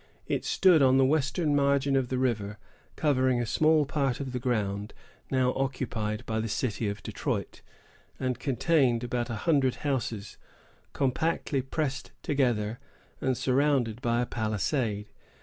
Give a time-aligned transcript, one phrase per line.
[0.25, 2.57] It stood on the western margin of the river,
[2.95, 4.95] covering a small part of the ground
[5.29, 7.61] now occupied by the city of Detroit,
[8.19, 10.39] and contained about a hundred houses,
[10.93, 12.79] compactly pressed together,
[13.21, 15.05] and surrounded by a palisade.